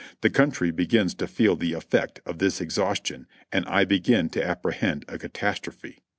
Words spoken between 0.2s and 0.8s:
The country